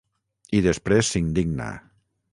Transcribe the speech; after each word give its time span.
I 0.59 0.61
després 0.67 1.13
s'indigna. 1.13 1.69